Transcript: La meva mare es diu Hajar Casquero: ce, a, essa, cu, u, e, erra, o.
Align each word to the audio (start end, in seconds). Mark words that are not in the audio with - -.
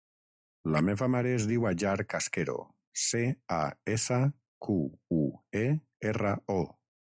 La 0.75 0.79
meva 0.85 1.09
mare 1.15 1.33
es 1.39 1.45
diu 1.51 1.67
Hajar 1.71 1.91
Casquero: 2.13 2.55
ce, 3.03 3.21
a, 3.59 3.61
essa, 3.99 4.19
cu, 4.69 4.81
u, 5.21 5.29
e, 5.63 5.65
erra, 6.15 6.37
o. 6.59 6.61